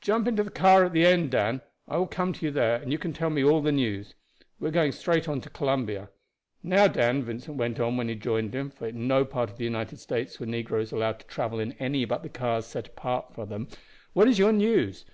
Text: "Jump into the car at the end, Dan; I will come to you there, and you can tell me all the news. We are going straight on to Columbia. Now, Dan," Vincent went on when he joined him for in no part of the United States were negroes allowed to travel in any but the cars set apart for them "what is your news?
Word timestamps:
"Jump 0.00 0.26
into 0.26 0.42
the 0.42 0.48
car 0.50 0.86
at 0.86 0.94
the 0.94 1.04
end, 1.04 1.30
Dan; 1.32 1.60
I 1.86 1.98
will 1.98 2.06
come 2.06 2.32
to 2.32 2.46
you 2.46 2.50
there, 2.50 2.76
and 2.76 2.90
you 2.90 2.96
can 2.96 3.12
tell 3.12 3.28
me 3.28 3.44
all 3.44 3.60
the 3.60 3.70
news. 3.72 4.14
We 4.58 4.68
are 4.70 4.72
going 4.72 4.92
straight 4.92 5.28
on 5.28 5.42
to 5.42 5.50
Columbia. 5.50 6.08
Now, 6.62 6.88
Dan," 6.88 7.22
Vincent 7.22 7.58
went 7.58 7.78
on 7.78 7.98
when 7.98 8.08
he 8.08 8.14
joined 8.14 8.54
him 8.54 8.70
for 8.70 8.86
in 8.88 9.06
no 9.06 9.26
part 9.26 9.50
of 9.50 9.58
the 9.58 9.64
United 9.64 9.98
States 9.98 10.40
were 10.40 10.46
negroes 10.46 10.92
allowed 10.92 11.20
to 11.20 11.26
travel 11.26 11.60
in 11.60 11.72
any 11.72 12.06
but 12.06 12.22
the 12.22 12.30
cars 12.30 12.64
set 12.64 12.86
apart 12.88 13.34
for 13.34 13.44
them 13.44 13.68
"what 14.14 14.28
is 14.28 14.38
your 14.38 14.50
news? 14.54 15.04